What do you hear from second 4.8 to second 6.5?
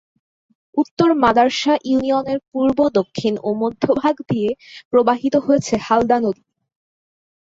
প্রবাহিত হয়েছে হালদা নদী।